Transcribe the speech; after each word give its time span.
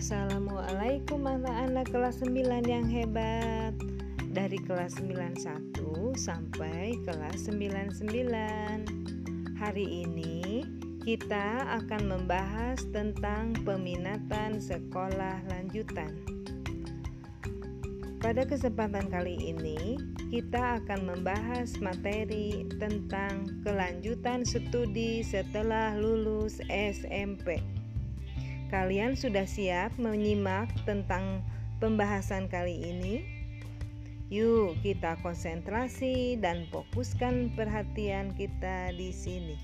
Assalamualaikum 0.00 1.28
anak-anak 1.28 1.92
kelas 1.92 2.24
9 2.24 2.64
yang 2.64 2.88
hebat. 2.88 3.76
Dari 4.32 4.56
kelas 4.64 4.96
91 4.96 6.16
sampai 6.16 6.96
kelas 7.04 7.44
99 7.44 8.08
Hari 9.60 9.86
ini 10.08 10.64
kita 11.04 11.68
akan 11.84 12.16
membahas 12.16 12.80
tentang 12.96 13.52
peminatan 13.60 14.56
sekolah 14.56 15.44
lanjutan. 15.52 16.16
Pada 18.24 18.48
kesempatan 18.48 19.04
kali 19.12 19.36
ini 19.36 20.00
kita 20.32 20.80
akan 20.80 21.12
membahas 21.12 21.76
materi 21.84 22.64
tentang 22.80 23.52
kelanjutan 23.68 24.48
studi 24.48 25.20
setelah 25.20 25.92
lulus 25.92 26.56
SMP 26.72 27.79
Kalian 28.70 29.18
sudah 29.18 29.50
siap 29.50 29.98
menyimak 29.98 30.70
tentang 30.86 31.42
pembahasan 31.82 32.46
kali 32.46 32.78
ini? 32.78 33.26
Yuk, 34.30 34.78
kita 34.86 35.18
konsentrasi 35.26 36.38
dan 36.38 36.70
fokuskan 36.70 37.50
perhatian 37.58 38.30
kita 38.38 38.94
di 38.94 39.10
sini. 39.10 39.58